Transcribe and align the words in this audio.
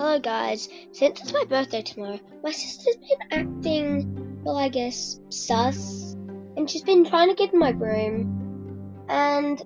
Hello, 0.00 0.18
guys. 0.18 0.70
Since 0.92 1.20
it's 1.20 1.32
my 1.34 1.44
birthday 1.44 1.82
tomorrow, 1.82 2.18
my 2.42 2.52
sister's 2.52 2.96
been 2.96 3.18
acting, 3.30 4.42
well, 4.42 4.56
I 4.56 4.70
guess, 4.70 5.20
sus. 5.28 6.16
And 6.56 6.70
she's 6.70 6.80
been 6.80 7.04
trying 7.04 7.28
to 7.28 7.34
get 7.34 7.52
in 7.52 7.58
my 7.58 7.72
room. 7.72 9.04
And 9.10 9.62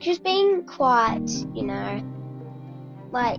she's 0.00 0.18
been 0.18 0.64
quite, 0.66 1.30
you 1.54 1.62
know, 1.62 2.02
like, 3.12 3.38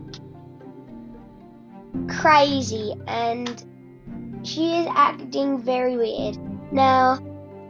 crazy. 2.08 2.94
And 3.05 4.41
she 4.44 4.77
is 4.77 4.88
acting 4.90 5.62
very 5.62 5.98
weird. 5.98 6.38
Now, 6.72 7.20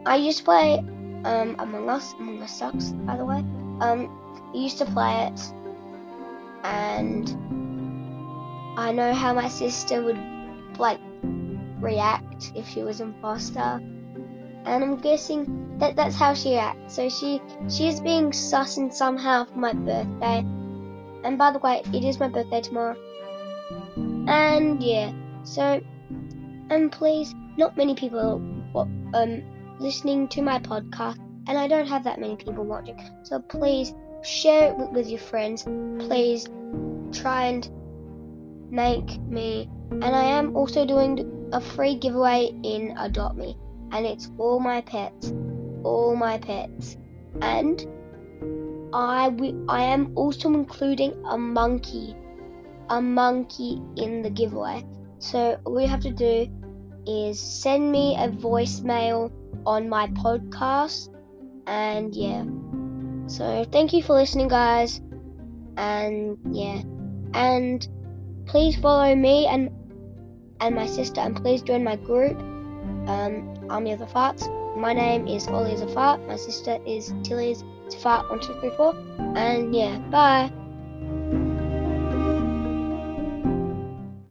I 0.05 0.17
used 0.17 0.37
to 0.37 0.43
play 0.43 0.77
um, 1.25 1.55
Among 1.57 1.89
Us. 1.89 2.13
Among 2.19 2.43
Us 2.43 2.59
sucks, 2.59 2.91
by 2.91 3.17
the 3.17 3.25
way. 3.25 3.39
Um, 3.81 4.51
I 4.53 4.55
used 4.55 4.77
to 4.77 4.85
play 4.85 5.31
it, 5.31 5.41
and 6.63 7.62
I 8.75 8.91
know 8.91 9.13
how 9.13 9.33
my 9.33 9.47
sister 9.47 10.03
would 10.03 10.19
like 10.79 10.99
react 11.79 12.51
if 12.55 12.67
she 12.69 12.81
was 12.81 13.01
imposter, 13.01 13.79
and 14.65 14.83
I'm 14.83 14.97
guessing 14.97 15.77
that 15.77 15.95
that's 15.95 16.15
how 16.15 16.33
she 16.33 16.55
acts. 16.55 16.95
So 16.95 17.09
she 17.09 17.41
she 17.69 17.87
is 17.87 17.99
being 17.99 18.33
sus 18.33 18.77
and 18.77 18.93
somehow 18.93 19.45
for 19.45 19.57
my 19.57 19.73
birthday. 19.73 20.45
And 21.23 21.37
by 21.37 21.51
the 21.51 21.59
way, 21.59 21.83
it 21.93 22.03
is 22.03 22.19
my 22.19 22.27
birthday 22.27 22.61
tomorrow. 22.61 22.95
And 24.27 24.81
yeah, 24.81 25.11
so 25.43 25.81
and 26.69 26.91
please, 26.91 27.33
not 27.57 27.77
many 27.77 27.95
people 27.95 28.41
um 29.13 29.43
listening 29.79 30.27
to 30.29 30.41
my 30.41 30.59
podcast, 30.59 31.17
and 31.47 31.57
I 31.57 31.67
don't 31.67 31.87
have 31.87 32.03
that 32.05 32.19
many 32.19 32.35
people 32.35 32.63
watching. 32.63 32.99
So 33.23 33.39
please 33.39 33.93
share 34.23 34.71
it 34.71 34.91
with 34.91 35.07
your 35.07 35.19
friends. 35.19 35.63
Please 35.99 36.47
try 37.11 37.45
and 37.45 37.69
make 38.73 39.21
me. 39.21 39.69
And 39.91 40.03
I 40.03 40.23
am 40.23 40.55
also 40.55 40.85
doing 40.85 41.49
a 41.53 41.61
free 41.61 41.95
giveaway 41.95 42.51
in 42.63 42.97
Adopt 42.97 43.37
Me, 43.37 43.55
and 43.91 44.05
it's 44.05 44.31
all 44.39 44.59
my 44.59 44.81
pets, 44.81 45.31
all 45.83 46.15
my 46.15 46.39
pets, 46.39 46.97
and 47.41 47.85
I, 48.91 49.31
I 49.69 49.83
am 49.83 50.13
also 50.15 50.49
including 50.49 51.13
a 51.25 51.37
monkey, 51.37 52.15
a 52.89 52.99
monkey 53.01 53.81
in 53.95 54.23
the 54.23 54.29
giveaway. 54.29 54.85
So 55.19 55.59
all 55.65 55.79
you 55.79 55.87
have 55.87 56.01
to 56.01 56.11
do 56.11 56.47
is 57.05 57.39
send 57.39 57.91
me 57.91 58.15
a 58.15 58.29
voicemail 58.29 59.31
on 59.65 59.89
my 59.89 60.07
podcast. 60.07 61.09
And 61.67 62.15
yeah. 62.15 62.45
So 63.27 63.65
thank 63.71 63.93
you 63.93 64.03
for 64.03 64.13
listening, 64.13 64.47
guys. 64.47 65.01
And 65.77 66.37
yeah. 66.51 66.81
And 67.33 67.87
please 68.45 68.75
follow 68.77 69.15
me 69.15 69.47
and 69.47 69.69
and 70.59 70.75
my 70.75 70.85
sister 70.85 71.21
and 71.21 71.35
please 71.35 71.61
join 71.61 71.83
my 71.83 71.95
group. 71.95 72.39
Um, 73.07 73.67
Army 73.69 73.91
of 73.91 73.99
the 73.99 74.05
Farts. 74.05 74.47
My 74.77 74.93
name 74.93 75.27
is 75.27 75.47
Ollie 75.47 75.75
Fart. 75.93 76.25
My 76.27 76.35
sister 76.35 76.79
is 76.85 77.13
Tilly's 77.23 77.63
three 77.91 78.71
four. 78.77 78.95
And 79.35 79.75
yeah, 79.75 79.97
bye. 80.09 80.51